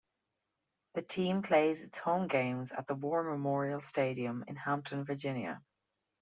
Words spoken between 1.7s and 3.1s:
its home games at the